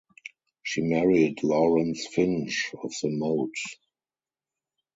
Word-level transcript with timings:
She 0.63 0.81
married 0.81 1.43
Lawrence 1.43 2.07
Finch 2.07 2.73
of 2.83 2.91
the 3.03 3.09
Mote. 3.09 3.51